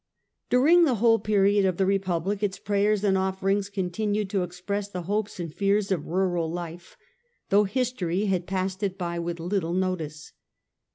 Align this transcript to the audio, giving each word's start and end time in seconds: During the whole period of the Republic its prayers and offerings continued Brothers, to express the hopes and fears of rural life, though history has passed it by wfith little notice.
During 0.49 0.83
the 0.85 0.95
whole 0.95 1.19
period 1.19 1.63
of 1.63 1.77
the 1.77 1.85
Republic 1.85 2.41
its 2.41 2.57
prayers 2.57 3.03
and 3.03 3.15
offerings 3.15 3.69
continued 3.69 4.29
Brothers, 4.29 4.41
to 4.41 4.43
express 4.49 4.87
the 4.87 5.03
hopes 5.03 5.39
and 5.39 5.53
fears 5.53 5.91
of 5.91 6.07
rural 6.07 6.51
life, 6.51 6.97
though 7.49 7.65
history 7.65 8.25
has 8.25 8.41
passed 8.47 8.81
it 8.81 8.97
by 8.97 9.19
wfith 9.19 9.37
little 9.37 9.75
notice. 9.75 10.33